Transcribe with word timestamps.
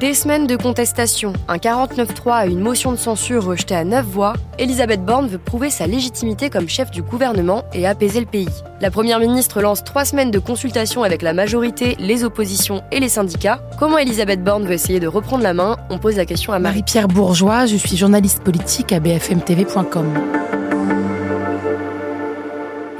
Des 0.00 0.14
semaines 0.14 0.46
de 0.46 0.56
contestation, 0.56 1.34
un 1.46 1.58
49-3 1.58 2.46
et 2.46 2.50
une 2.50 2.60
motion 2.60 2.90
de 2.90 2.96
censure 2.96 3.44
rejetée 3.44 3.74
à 3.74 3.84
9 3.84 4.06
voix, 4.06 4.32
Elisabeth 4.58 5.04
Borne 5.04 5.28
veut 5.28 5.36
prouver 5.36 5.68
sa 5.68 5.86
légitimité 5.86 6.48
comme 6.48 6.70
chef 6.70 6.90
du 6.90 7.02
gouvernement 7.02 7.64
et 7.74 7.86
apaiser 7.86 8.20
le 8.20 8.24
pays. 8.24 8.48
La 8.80 8.90
Première 8.90 9.20
ministre 9.20 9.60
lance 9.60 9.84
trois 9.84 10.06
semaines 10.06 10.30
de 10.30 10.38
consultation 10.38 11.02
avec 11.02 11.20
la 11.20 11.34
majorité, 11.34 11.96
les 11.98 12.24
oppositions 12.24 12.82
et 12.90 12.98
les 12.98 13.10
syndicats. 13.10 13.60
Comment 13.78 13.98
Elisabeth 13.98 14.42
Borne 14.42 14.64
veut 14.64 14.72
essayer 14.72 15.00
de 15.00 15.06
reprendre 15.06 15.42
la 15.42 15.52
main? 15.52 15.76
On 15.90 15.98
pose 15.98 16.16
la 16.16 16.24
question 16.24 16.54
à 16.54 16.58
Marie-Pierre 16.58 17.08
Bourgeois, 17.08 17.66
je 17.66 17.76
suis 17.76 17.98
journaliste 17.98 18.42
politique 18.42 18.92
à 18.92 19.00
bfmtv.com. 19.00 20.14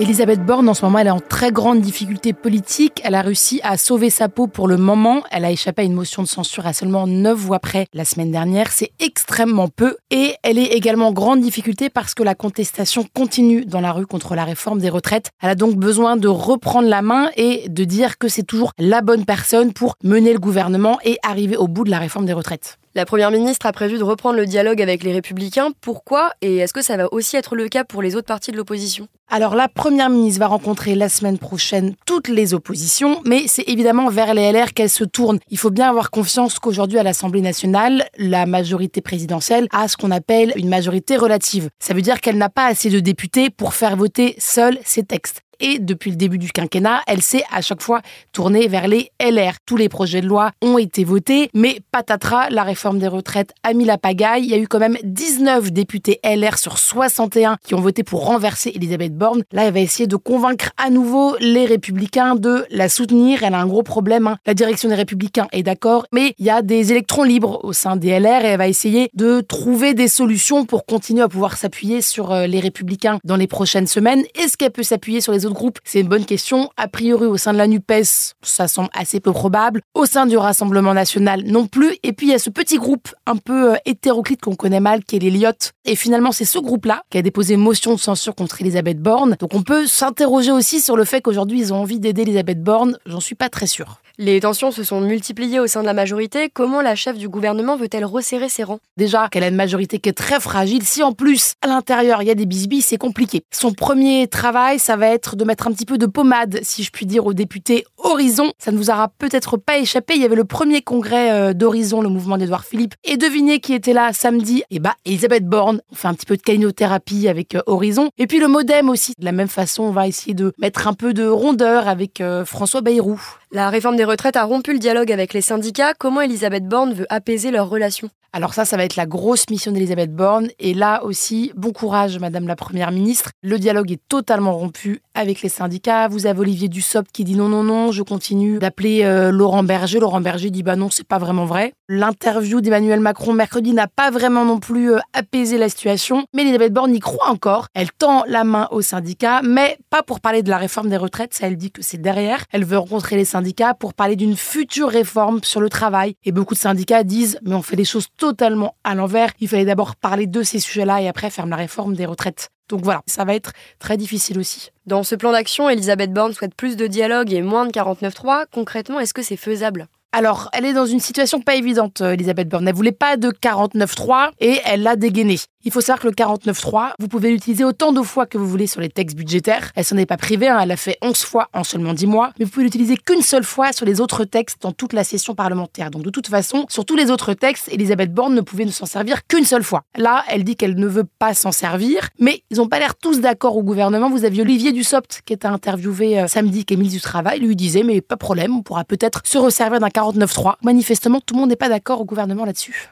Elisabeth 0.00 0.46
Borne, 0.46 0.68
en 0.68 0.74
ce 0.74 0.84
moment, 0.84 1.00
elle 1.00 1.08
est 1.08 1.10
en 1.10 1.18
très 1.18 1.50
grande 1.50 1.80
difficulté 1.80 2.32
politique. 2.32 3.00
Elle 3.02 3.16
a 3.16 3.20
réussi 3.20 3.60
à 3.64 3.76
sauver 3.76 4.10
sa 4.10 4.28
peau 4.28 4.46
pour 4.46 4.68
le 4.68 4.76
moment. 4.76 5.24
Elle 5.32 5.44
a 5.44 5.50
échappé 5.50 5.82
à 5.82 5.84
une 5.84 5.92
motion 5.92 6.22
de 6.22 6.28
censure 6.28 6.68
à 6.68 6.72
seulement 6.72 7.08
9 7.08 7.36
voix 7.36 7.58
près 7.58 7.88
la 7.92 8.04
semaine 8.04 8.30
dernière. 8.30 8.70
C'est 8.70 8.92
extrêmement 9.00 9.66
peu. 9.66 9.96
Et 10.12 10.36
elle 10.44 10.56
est 10.56 10.66
également 10.66 11.08
en 11.08 11.12
grande 11.12 11.40
difficulté 11.40 11.90
parce 11.90 12.14
que 12.14 12.22
la 12.22 12.36
contestation 12.36 13.04
continue 13.12 13.64
dans 13.64 13.80
la 13.80 13.90
rue 13.90 14.06
contre 14.06 14.36
la 14.36 14.44
réforme 14.44 14.78
des 14.78 14.88
retraites. 14.88 15.30
Elle 15.42 15.50
a 15.50 15.56
donc 15.56 15.74
besoin 15.74 16.16
de 16.16 16.28
reprendre 16.28 16.88
la 16.88 17.02
main 17.02 17.30
et 17.36 17.68
de 17.68 17.82
dire 17.82 18.18
que 18.18 18.28
c'est 18.28 18.44
toujours 18.44 18.70
la 18.78 19.00
bonne 19.00 19.24
personne 19.24 19.72
pour 19.72 19.96
mener 20.04 20.32
le 20.32 20.38
gouvernement 20.38 21.00
et 21.04 21.18
arriver 21.24 21.56
au 21.56 21.66
bout 21.66 21.82
de 21.82 21.90
la 21.90 21.98
réforme 21.98 22.24
des 22.24 22.32
retraites. 22.32 22.78
La 22.98 23.06
Première 23.06 23.30
ministre 23.30 23.66
a 23.66 23.70
prévu 23.70 23.96
de 23.96 24.02
reprendre 24.02 24.34
le 24.38 24.44
dialogue 24.44 24.82
avec 24.82 25.04
les 25.04 25.12
Républicains. 25.12 25.70
Pourquoi 25.80 26.32
Et 26.42 26.56
est-ce 26.56 26.72
que 26.72 26.82
ça 26.82 26.96
va 26.96 27.06
aussi 27.12 27.36
être 27.36 27.54
le 27.54 27.68
cas 27.68 27.84
pour 27.84 28.02
les 28.02 28.16
autres 28.16 28.26
partis 28.26 28.50
de 28.50 28.56
l'opposition? 28.56 29.06
Alors 29.28 29.54
la 29.54 29.68
Première 29.68 30.10
ministre 30.10 30.40
va 30.40 30.48
rencontrer 30.48 30.96
la 30.96 31.08
semaine 31.08 31.38
prochaine 31.38 31.94
toutes 32.06 32.26
les 32.26 32.54
oppositions, 32.54 33.20
mais 33.24 33.44
c'est 33.46 33.68
évidemment 33.68 34.08
vers 34.08 34.34
les 34.34 34.50
LR 34.50 34.72
qu'elle 34.74 34.90
se 34.90 35.04
tourne. 35.04 35.38
Il 35.48 35.58
faut 35.58 35.70
bien 35.70 35.88
avoir 35.88 36.10
confiance 36.10 36.58
qu'aujourd'hui 36.58 36.98
à 36.98 37.04
l'Assemblée 37.04 37.40
nationale, 37.40 38.04
la 38.16 38.46
majorité 38.46 39.00
présidentielle 39.00 39.68
a 39.70 39.86
ce 39.86 39.96
qu'on 39.96 40.10
appelle 40.10 40.52
une 40.56 40.68
majorité 40.68 41.16
relative. 41.16 41.68
Ça 41.78 41.94
veut 41.94 42.02
dire 42.02 42.20
qu'elle 42.20 42.36
n'a 42.36 42.48
pas 42.48 42.66
assez 42.66 42.90
de 42.90 42.98
députés 42.98 43.48
pour 43.48 43.74
faire 43.74 43.94
voter 43.94 44.34
seuls 44.38 44.76
ses 44.84 45.04
textes 45.04 45.44
et 45.60 45.78
depuis 45.78 46.10
le 46.10 46.16
début 46.16 46.38
du 46.38 46.50
quinquennat, 46.50 47.02
elle 47.06 47.22
s'est 47.22 47.44
à 47.52 47.60
chaque 47.60 47.82
fois 47.82 48.00
tournée 48.32 48.68
vers 48.68 48.88
les 48.88 49.10
LR. 49.20 49.54
Tous 49.66 49.76
les 49.76 49.88
projets 49.88 50.20
de 50.20 50.26
loi 50.26 50.52
ont 50.62 50.78
été 50.78 51.04
votés, 51.04 51.50
mais 51.54 51.80
patatras, 51.92 52.50
la 52.50 52.62
réforme 52.62 52.98
des 52.98 53.08
retraites 53.08 53.52
a 53.62 53.72
mis 53.72 53.84
la 53.84 53.98
pagaille. 53.98 54.44
Il 54.44 54.50
y 54.50 54.54
a 54.54 54.58
eu 54.58 54.68
quand 54.68 54.78
même 54.78 54.96
19 55.02 55.72
députés 55.72 56.20
LR 56.24 56.58
sur 56.58 56.78
61 56.78 57.56
qui 57.64 57.74
ont 57.74 57.80
voté 57.80 58.02
pour 58.02 58.24
renverser 58.26 58.72
Elisabeth 58.74 59.16
Borne. 59.16 59.42
Là, 59.52 59.64
elle 59.64 59.74
va 59.74 59.80
essayer 59.80 60.06
de 60.06 60.16
convaincre 60.16 60.70
à 60.76 60.90
nouveau 60.90 61.36
les 61.40 61.66
républicains 61.66 62.34
de 62.34 62.64
la 62.70 62.88
soutenir. 62.88 63.42
Elle 63.42 63.54
a 63.54 63.60
un 63.60 63.66
gros 63.66 63.82
problème. 63.82 64.26
Hein. 64.26 64.38
La 64.46 64.54
direction 64.54 64.88
des 64.88 64.94
républicains 64.94 65.48
est 65.52 65.62
d'accord, 65.62 66.06
mais 66.12 66.34
il 66.38 66.46
y 66.46 66.50
a 66.50 66.62
des 66.62 66.92
électrons 66.92 67.22
libres 67.22 67.60
au 67.64 67.72
sein 67.72 67.96
des 67.96 68.18
LR 68.18 68.44
et 68.44 68.48
elle 68.48 68.58
va 68.58 68.68
essayer 68.68 69.10
de 69.14 69.40
trouver 69.40 69.94
des 69.94 70.08
solutions 70.08 70.64
pour 70.64 70.86
continuer 70.86 71.22
à 71.22 71.28
pouvoir 71.28 71.56
s'appuyer 71.56 72.00
sur 72.02 72.32
euh, 72.32 72.46
les 72.46 72.60
républicains 72.60 73.18
dans 73.24 73.36
les 73.36 73.46
prochaines 73.46 73.86
semaines. 73.86 74.24
Est-ce 74.34 74.56
qu'elle 74.56 74.70
peut 74.70 74.82
s'appuyer 74.82 75.20
sur 75.20 75.32
les 75.32 75.46
groupe 75.52 75.78
C'est 75.84 76.00
une 76.00 76.08
bonne 76.08 76.24
question. 76.24 76.70
A 76.76 76.88
priori, 76.88 77.26
au 77.26 77.36
sein 77.36 77.52
de 77.52 77.58
la 77.58 77.66
NUPES, 77.66 78.34
ça 78.42 78.68
semble 78.68 78.88
assez 78.92 79.20
peu 79.20 79.32
probable. 79.32 79.82
Au 79.94 80.06
sein 80.06 80.26
du 80.26 80.36
Rassemblement 80.36 80.94
national, 80.94 81.42
non 81.44 81.66
plus. 81.66 81.96
Et 82.02 82.12
puis, 82.12 82.28
il 82.28 82.30
y 82.30 82.34
a 82.34 82.38
ce 82.38 82.50
petit 82.50 82.78
groupe 82.78 83.08
un 83.26 83.36
peu 83.36 83.72
euh, 83.72 83.76
hétéroclite 83.84 84.40
qu'on 84.40 84.54
connaît 84.54 84.80
mal, 84.80 85.04
qui 85.04 85.16
est 85.16 85.18
l'Eliott. 85.18 85.72
Et 85.84 85.96
finalement, 85.96 86.32
c'est 86.32 86.44
ce 86.44 86.58
groupe-là 86.58 87.02
qui 87.10 87.18
a 87.18 87.22
déposé 87.22 87.56
motion 87.56 87.94
de 87.94 88.00
censure 88.00 88.34
contre 88.34 88.60
Elisabeth 88.60 89.00
Borne. 89.00 89.36
Donc, 89.38 89.54
on 89.54 89.62
peut 89.62 89.86
s'interroger 89.86 90.52
aussi 90.52 90.80
sur 90.80 90.96
le 90.96 91.04
fait 91.04 91.20
qu'aujourd'hui, 91.20 91.60
ils 91.60 91.72
ont 91.72 91.78
envie 91.78 92.00
d'aider 92.00 92.22
Elisabeth 92.22 92.62
Borne. 92.62 92.98
J'en 93.06 93.20
suis 93.20 93.34
pas 93.34 93.48
très 93.48 93.66
sûre. 93.66 94.00
Les 94.20 94.40
tensions 94.40 94.72
se 94.72 94.82
sont 94.82 95.00
multipliées 95.00 95.60
au 95.60 95.68
sein 95.68 95.80
de 95.80 95.86
la 95.86 95.94
majorité. 95.94 96.50
Comment 96.52 96.80
la 96.82 96.96
chef 96.96 97.16
du 97.16 97.28
gouvernement 97.28 97.76
veut-elle 97.76 98.04
resserrer 98.04 98.48
ses 98.48 98.64
rangs? 98.64 98.80
Déjà 98.96 99.28
qu'elle 99.28 99.44
a 99.44 99.46
une 99.46 99.54
majorité 99.54 100.00
qui 100.00 100.08
est 100.08 100.12
très 100.12 100.40
fragile. 100.40 100.82
Si 100.82 101.04
en 101.04 101.12
plus, 101.12 101.54
à 101.62 101.68
l'intérieur, 101.68 102.20
il 102.20 102.26
y 102.26 102.30
a 102.32 102.34
des 102.34 102.44
bisbis, 102.44 102.82
c'est 102.82 102.96
compliqué. 102.96 103.44
Son 103.52 103.72
premier 103.72 104.26
travail, 104.26 104.80
ça 104.80 104.96
va 104.96 105.06
être 105.06 105.36
de 105.36 105.44
mettre 105.44 105.68
un 105.68 105.72
petit 105.72 105.86
peu 105.86 105.98
de 105.98 106.06
pommade, 106.06 106.58
si 106.64 106.82
je 106.82 106.90
puis 106.90 107.06
dire, 107.06 107.26
au 107.26 107.32
député 107.32 107.84
Horizon. 107.96 108.50
Ça 108.58 108.72
ne 108.72 108.76
vous 108.76 108.90
aura 108.90 109.06
peut-être 109.06 109.56
pas 109.56 109.78
échappé. 109.78 110.14
Il 110.16 110.22
y 110.22 110.24
avait 110.24 110.34
le 110.34 110.44
premier 110.44 110.82
congrès 110.82 111.30
euh, 111.30 111.52
d'Horizon, 111.52 112.02
le 112.02 112.08
mouvement 112.08 112.38
d'Edouard 112.38 112.64
Philippe. 112.64 112.94
Et 113.04 113.18
devinez 113.18 113.60
qui 113.60 113.72
était 113.72 113.92
là 113.92 114.12
samedi? 114.12 114.64
Eh 114.70 114.80
bah, 114.80 114.96
Elisabeth 115.04 115.46
Borne. 115.46 115.80
On 115.92 115.94
fait 115.94 116.08
un 116.08 116.14
petit 116.14 116.26
peu 116.26 116.36
de 116.36 116.42
calinothérapie 116.42 117.28
avec 117.28 117.54
euh, 117.54 117.62
Horizon. 117.66 118.10
Et 118.18 118.26
puis 118.26 118.40
le 118.40 118.48
modem 118.48 118.88
aussi. 118.88 119.12
De 119.20 119.24
la 119.24 119.30
même 119.30 119.46
façon, 119.46 119.84
on 119.84 119.92
va 119.92 120.08
essayer 120.08 120.34
de 120.34 120.52
mettre 120.58 120.88
un 120.88 120.94
peu 120.94 121.14
de 121.14 121.24
rondeur 121.24 121.86
avec 121.86 122.20
euh, 122.20 122.44
François 122.44 122.80
Bayrou. 122.80 123.20
La 123.52 123.70
réforme 123.70 123.96
des 123.96 124.07
retraites 124.08 124.36
a 124.36 124.44
rompu 124.44 124.72
le 124.72 124.78
dialogue 124.78 125.12
avec 125.12 125.34
les 125.34 125.42
syndicats. 125.42 125.92
Comment 125.94 126.22
Elisabeth 126.22 126.66
Borne 126.66 126.94
veut 126.94 127.06
apaiser 127.10 127.50
leurs 127.50 127.68
relations 127.68 128.10
alors 128.32 128.52
ça, 128.52 128.64
ça 128.64 128.76
va 128.76 128.84
être 128.84 128.96
la 128.96 129.06
grosse 129.06 129.48
mission 129.50 129.72
d'Elisabeth 129.72 130.14
Borne. 130.14 130.48
Et 130.58 130.74
là 130.74 131.02
aussi, 131.04 131.50
bon 131.56 131.72
courage, 131.72 132.18
Madame 132.18 132.46
la 132.46 132.56
Première 132.56 132.92
ministre. 132.92 133.30
Le 133.42 133.58
dialogue 133.58 133.90
est 133.90 134.02
totalement 134.08 134.56
rompu 134.56 135.00
avec 135.14 135.40
les 135.40 135.48
syndicats. 135.48 136.08
Vous 136.08 136.26
avez 136.26 136.40
Olivier 136.40 136.68
Dussopt 136.68 137.10
qui 137.10 137.24
dit 137.24 137.36
non, 137.36 137.48
non, 137.48 137.64
non, 137.64 137.90
je 137.90 138.02
continue 138.02 138.58
d'appeler 138.58 139.02
euh, 139.02 139.30
Laurent 139.30 139.62
Berger. 139.62 139.98
Laurent 139.98 140.20
Berger 140.20 140.50
dit 140.50 140.62
bah 140.62 140.76
non, 140.76 140.90
c'est 140.90 141.06
pas 141.06 141.18
vraiment 141.18 141.46
vrai. 141.46 141.72
L'interview 141.88 142.60
d'Emmanuel 142.60 143.00
Macron 143.00 143.32
mercredi 143.32 143.72
n'a 143.72 143.88
pas 143.88 144.10
vraiment 144.10 144.44
non 144.44 144.58
plus 144.58 144.92
euh, 144.92 144.98
apaisé 145.14 145.56
la 145.56 145.70
situation. 145.70 146.24
Mais 146.34 146.42
Elisabeth 146.42 146.72
Borne 146.72 146.94
y 146.94 147.00
croit 147.00 147.28
encore. 147.28 147.68
Elle 147.74 147.90
tend 147.92 148.24
la 148.26 148.44
main 148.44 148.68
aux 148.72 148.82
syndicats, 148.82 149.40
mais 149.42 149.78
pas 149.88 150.02
pour 150.02 150.20
parler 150.20 150.42
de 150.42 150.50
la 150.50 150.58
réforme 150.58 150.90
des 150.90 150.98
retraites. 150.98 151.32
Ça, 151.32 151.46
elle 151.46 151.56
dit 151.56 151.70
que 151.70 151.82
c'est 151.82 152.00
derrière. 152.00 152.44
Elle 152.52 152.66
veut 152.66 152.78
rencontrer 152.78 153.16
les 153.16 153.24
syndicats 153.24 153.72
pour 153.72 153.94
parler 153.94 154.16
d'une 154.16 154.36
future 154.36 154.90
réforme 154.90 155.40
sur 155.42 155.62
le 155.62 155.70
travail. 155.70 156.14
Et 156.24 156.32
beaucoup 156.32 156.54
de 156.54 156.58
syndicats 156.58 157.04
disent 157.04 157.38
mais 157.42 157.54
on 157.54 157.62
fait 157.62 157.76
les 157.76 157.86
choses 157.86 158.08
totalement 158.18 158.74
à 158.84 158.94
l'envers. 158.94 159.30
Il 159.40 159.48
fallait 159.48 159.64
d'abord 159.64 159.96
parler 159.96 160.26
de 160.26 160.42
ces 160.42 160.60
sujets-là 160.60 161.00
et 161.00 161.08
après 161.08 161.30
faire 161.30 161.46
la 161.46 161.56
réforme 161.56 161.94
des 161.94 162.04
retraites. 162.04 162.50
Donc 162.68 162.82
voilà, 162.82 163.00
ça 163.06 163.24
va 163.24 163.34
être 163.34 163.52
très 163.78 163.96
difficile 163.96 164.38
aussi. 164.38 164.70
Dans 164.84 165.02
ce 165.02 165.14
plan 165.14 165.32
d'action, 165.32 165.70
Elisabeth 165.70 166.12
Borne 166.12 166.34
souhaite 166.34 166.54
plus 166.54 166.76
de 166.76 166.86
dialogue 166.86 167.32
et 167.32 167.40
moins 167.40 167.64
de 167.64 167.70
49.3. 167.70 168.44
Concrètement, 168.52 169.00
est-ce 169.00 169.14
que 169.14 169.22
c'est 169.22 169.36
faisable? 169.36 169.88
Alors, 170.10 170.48
elle 170.54 170.64
est 170.64 170.72
dans 170.72 170.86
une 170.86 171.00
situation 171.00 171.42
pas 171.42 171.54
évidente, 171.54 172.00
euh, 172.00 172.12
Elisabeth 172.12 172.48
Borne. 172.48 172.66
Elle 172.66 172.74
voulait 172.74 172.92
pas 172.92 173.18
de 173.18 173.28
49.3 173.28 174.30
et 174.40 174.58
elle 174.64 174.82
l'a 174.82 174.96
dégainé. 174.96 175.36
Il 175.64 175.72
faut 175.72 175.82
savoir 175.82 176.00
que 176.00 176.06
le 176.06 176.14
49.3, 176.14 176.92
vous 176.98 177.08
pouvez 177.08 177.30
l'utiliser 177.30 177.62
autant 177.62 177.92
de 177.92 178.00
fois 178.00 178.24
que 178.24 178.38
vous 178.38 178.46
voulez 178.46 178.66
sur 178.66 178.80
les 178.80 178.88
textes 178.88 179.16
budgétaires. 179.16 179.70
Elle 179.74 179.84
s'en 179.84 179.98
est 179.98 180.06
pas 180.06 180.16
privée, 180.16 180.48
hein. 180.48 180.58
elle 180.62 180.68
l'a 180.68 180.78
fait 180.78 180.96
11 181.02 181.16
fois 181.24 181.48
en 181.52 181.62
seulement 181.62 181.92
10 181.92 182.06
mois, 182.06 182.30
mais 182.38 182.46
vous 182.46 182.50
pouvez 182.50 182.64
l'utiliser 182.64 182.96
qu'une 182.96 183.20
seule 183.20 183.44
fois 183.44 183.72
sur 183.72 183.84
les 183.84 184.00
autres 184.00 184.24
textes 184.24 184.62
dans 184.62 184.72
toute 184.72 184.94
la 184.94 185.04
session 185.04 185.34
parlementaire. 185.34 185.90
Donc 185.90 186.04
de 186.04 186.10
toute 186.10 186.28
façon, 186.28 186.64
sur 186.70 186.86
tous 186.86 186.96
les 186.96 187.10
autres 187.10 187.34
textes, 187.34 187.68
Elisabeth 187.70 188.14
Borne 188.14 188.34
ne 188.34 188.40
pouvait 188.40 188.64
ne 188.64 188.70
s'en 188.70 188.86
servir 188.86 189.26
qu'une 189.26 189.44
seule 189.44 189.64
fois. 189.64 189.82
Là, 189.96 190.24
elle 190.28 190.42
dit 190.42 190.56
qu'elle 190.56 190.76
ne 190.76 190.86
veut 190.86 191.06
pas 191.18 191.34
s'en 191.34 191.52
servir, 191.52 192.08
mais 192.18 192.44
ils 192.50 192.58
n'ont 192.58 192.68
pas 192.68 192.78
l'air 192.78 192.94
tous 192.94 193.20
d'accord 193.20 193.56
au 193.56 193.62
gouvernement. 193.62 194.08
Vous 194.08 194.24
aviez 194.24 194.40
Olivier 194.40 194.72
Dussopt 194.72 195.20
qui 195.26 195.34
était 195.34 195.48
interviewé 195.48 196.20
euh, 196.20 196.28
samedi, 196.28 196.64
qui 196.64 196.74
est 196.74 196.76
ministre 196.78 196.98
du 196.98 197.02
Travail, 197.02 197.40
lui 197.40 197.56
disait 197.56 197.82
mais 197.82 198.00
pas 198.00 198.14
de 198.14 198.20
problème, 198.20 198.56
on 198.56 198.62
pourra 198.62 198.84
peut-être 198.84 199.20
se 199.24 199.36
resservir 199.36 199.80
d'un 199.80 199.90
49.3. 199.98 200.54
Manifestement, 200.62 201.20
tout 201.20 201.34
le 201.34 201.40
monde 201.40 201.50
n'est 201.50 201.56
pas 201.56 201.68
d'accord 201.68 202.00
au 202.00 202.04
gouvernement 202.04 202.44
là-dessus. 202.44 202.90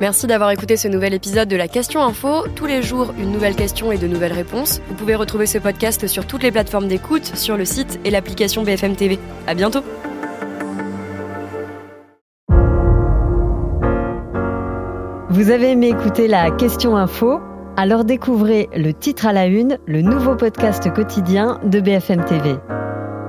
Merci 0.00 0.26
d'avoir 0.26 0.50
écouté 0.50 0.76
ce 0.76 0.88
nouvel 0.88 1.14
épisode 1.14 1.48
de 1.48 1.56
la 1.56 1.68
Question 1.68 2.02
Info. 2.02 2.46
Tous 2.54 2.66
les 2.66 2.82
jours, 2.82 3.14
une 3.18 3.30
nouvelle 3.30 3.54
question 3.54 3.92
et 3.92 3.98
de 3.98 4.06
nouvelles 4.06 4.32
réponses. 4.32 4.80
Vous 4.88 4.94
pouvez 4.94 5.14
retrouver 5.14 5.46
ce 5.46 5.58
podcast 5.58 6.06
sur 6.06 6.26
toutes 6.26 6.42
les 6.42 6.52
plateformes 6.52 6.88
d'écoute, 6.88 7.24
sur 7.36 7.56
le 7.56 7.64
site 7.64 8.00
et 8.04 8.10
l'application 8.10 8.62
BFM 8.62 8.96
TV. 8.96 9.18
À 9.46 9.54
bientôt. 9.54 9.82
Vous 15.30 15.50
avez 15.50 15.72
aimé 15.72 15.88
écouter 15.88 16.28
la 16.28 16.50
Question 16.50 16.96
Info 16.96 17.40
Alors 17.76 18.04
découvrez 18.04 18.68
le 18.76 18.92
titre 18.92 19.26
à 19.26 19.32
la 19.32 19.46
une, 19.46 19.78
le 19.86 20.02
nouveau 20.02 20.36
podcast 20.36 20.92
quotidien 20.92 21.58
de 21.64 21.80
BFM 21.80 22.24
TV. 22.24 22.56